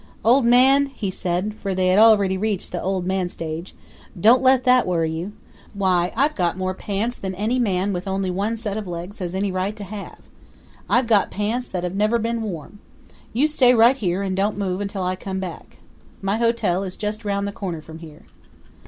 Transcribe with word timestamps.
"Old 0.25 0.45
Man," 0.45 0.87
he 0.87 1.11
said 1.11 1.53
for 1.53 1.75
they 1.75 1.89
had 1.89 1.99
already 1.99 2.35
reached 2.35 2.71
the 2.71 2.81
Old 2.81 3.05
Man 3.05 3.29
stage 3.29 3.75
"don't 4.19 4.41
let 4.41 4.63
that 4.63 4.87
worry 4.87 5.11
you. 5.11 5.33
Why, 5.75 6.11
I've 6.15 6.33
got 6.33 6.57
more 6.57 6.73
pants 6.73 7.15
than 7.17 7.35
any 7.35 7.59
man 7.59 7.93
with 7.93 8.07
only 8.07 8.31
one 8.31 8.57
set 8.57 8.77
of 8.77 8.87
legs 8.87 9.19
has 9.19 9.35
any 9.35 9.51
right 9.51 9.75
to 9.75 9.83
have. 9.83 10.23
I've 10.89 11.05
got 11.05 11.29
pants 11.29 11.67
that've 11.67 11.93
never 11.93 12.17
been 12.17 12.41
worn. 12.41 12.79
You 13.31 13.45
stay 13.45 13.75
right 13.75 13.95
here 13.95 14.23
and 14.23 14.35
don't 14.35 14.57
move 14.57 14.81
until 14.81 15.03
I 15.03 15.15
come 15.15 15.39
back. 15.39 15.77
My 16.19 16.37
hotel 16.37 16.81
is 16.81 16.95
just 16.95 17.23
round 17.23 17.47
the 17.47 17.51
corner 17.51 17.83
from 17.83 17.99
here." 17.99 18.23